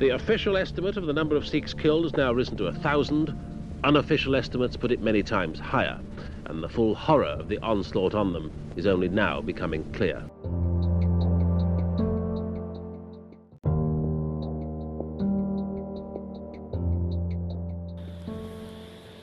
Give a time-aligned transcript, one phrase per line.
[0.00, 3.36] The official estimate of the number of Sikhs killed has now risen to a thousand.
[3.84, 6.00] Unofficial estimates put it many times higher,
[6.46, 10.24] and the full horror of the onslaught on them is only now becoming clear.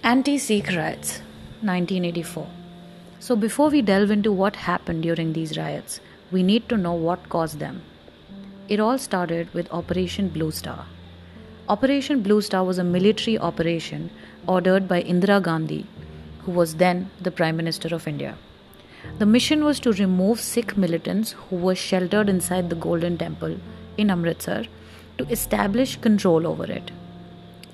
[0.03, 1.21] Anti Sikh riots,
[1.61, 2.47] 1984.
[3.17, 6.01] So, before we delve into what happened during these riots,
[6.31, 7.81] we need to know what caused them.
[8.69, 10.87] It all started with Operation Blue Star.
[11.69, 14.09] Operation Blue Star was a military operation
[14.45, 15.85] ordered by Indira Gandhi,
[16.39, 18.35] who was then the Prime Minister of India.
[19.19, 23.57] The mission was to remove Sikh militants who were sheltered inside the Golden Temple
[23.95, 24.65] in Amritsar
[25.17, 26.91] to establish control over it.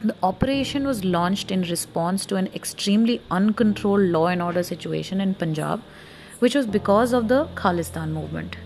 [0.04, 5.34] The operation was launched in response to an extremely uncontrolled law and order situation in
[5.34, 5.82] Punjab,
[6.38, 8.58] which was because of the Khalistan movement.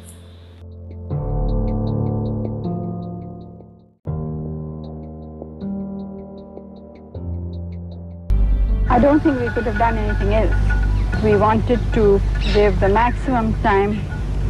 [8.90, 11.24] I don't think we could have done anything else.
[11.24, 12.22] We wanted to
[12.54, 14.02] give the maximum time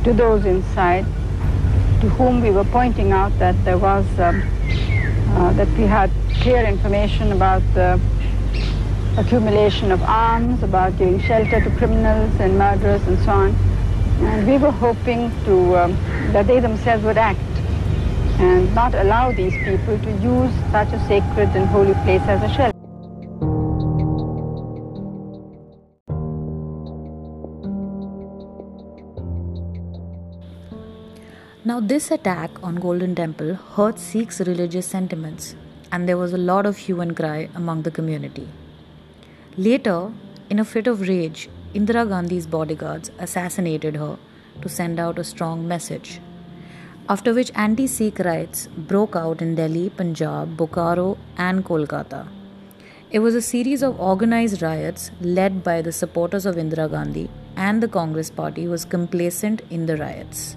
[0.04, 1.06] to those inside
[2.02, 4.44] to whom we were pointing out that there was, um,
[5.32, 8.00] uh, that we had clear information about the
[9.18, 13.56] accumulation of arms, about giving shelter to criminals and murderers and so on.
[14.22, 15.98] And we were hoping to, um,
[16.32, 17.40] that they themselves would act
[18.40, 22.54] and not allow these people to use such a sacred and holy place as a
[22.54, 22.77] shelter.
[31.68, 35.54] Now, this attack on Golden Temple hurt Sikhs' religious sentiments,
[35.92, 38.48] and there was a lot of hue and cry among the community.
[39.58, 40.14] Later,
[40.50, 44.18] in a fit of rage, Indira Gandhi's bodyguards assassinated her
[44.62, 46.22] to send out a strong message.
[47.10, 52.30] After which anti Sikh riots broke out in Delhi, Punjab, Bokaro, and Kolkata.
[53.12, 57.84] It was a series of organized riots led by the supporters of Indira Gandhi, and
[57.84, 60.56] the Congress party was complacent in the riots.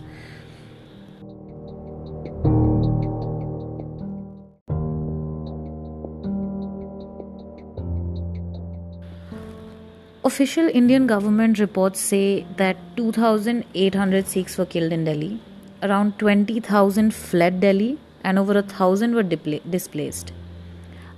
[10.31, 15.41] Official Indian government reports say that 2,800 Sikhs were killed in Delhi,
[15.83, 20.33] around 20,000 fled Delhi, and over a thousand were displaced.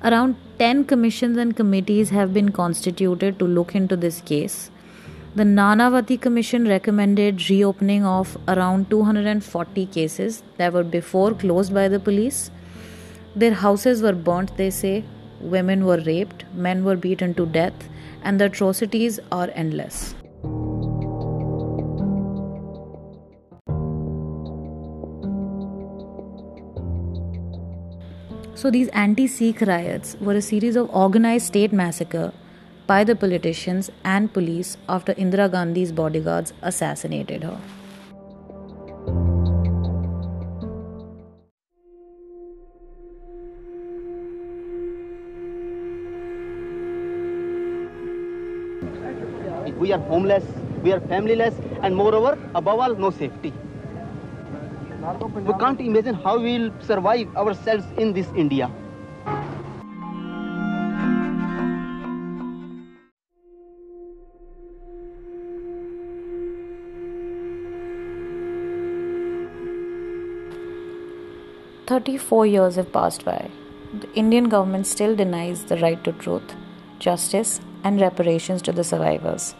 [0.03, 4.71] Around 10 commissions and committees have been constituted to look into this case.
[5.34, 12.00] The Nanavati Commission recommended reopening of around 240 cases that were before closed by the
[12.00, 12.50] police.
[13.37, 15.05] Their houses were burnt, they say,
[15.41, 17.89] women were raped, men were beaten to death,
[18.22, 20.15] and the atrocities are endless.
[28.55, 32.32] So, these anti Sikh riots were a series of organized state massacre
[32.87, 37.61] by the politicians and police after Indira Gandhi's bodyguards assassinated her.
[49.82, 50.44] We are homeless,
[50.84, 53.53] we are familyless, and moreover, above all, no safety.
[55.47, 58.70] We can't imagine how we'll survive ourselves in this India.
[71.88, 73.50] Thirty-four years have passed by.
[74.00, 76.54] The Indian government still denies the right to truth,
[77.00, 79.54] justice, and reparations to the survivors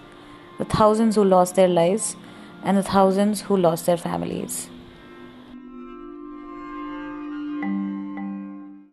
[0.63, 2.15] the thousands who lost their lives,
[2.63, 4.69] and the thousands who lost their families.